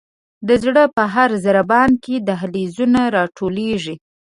د 0.47 0.49
زړه 0.63 0.83
په 0.95 1.03
هر 1.13 1.29
ضربان 1.45 1.89
کې 2.03 2.15
دهلیزونه 2.27 3.01
را 3.15 3.23
ټولیږي. 3.37 3.95